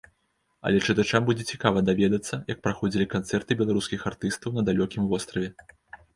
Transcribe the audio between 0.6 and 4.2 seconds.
Але чытачам будзе цікава даведацца, як праходзілі канцэрты беларускіх